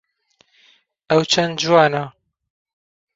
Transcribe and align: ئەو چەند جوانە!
ئەو 1.09 1.21
چەند 1.31 1.53
جوانە! 1.61 2.03